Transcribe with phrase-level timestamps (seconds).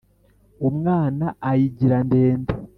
[0.67, 2.53] umwana ayigira ndende,